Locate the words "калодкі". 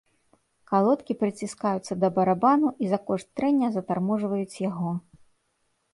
0.71-1.15